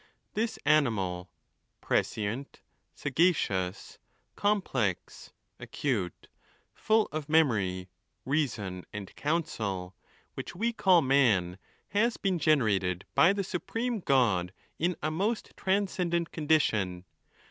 [0.33, 2.61] This animal—prescient,
[2.95, 3.99] sagacious,
[4.35, 6.27] complex, acute,
[6.73, 7.87] full of memory,
[8.25, 9.93] reason, and counsel,
[10.33, 17.05] which we call man—has been generated by the supreme God in a most transcendent condition.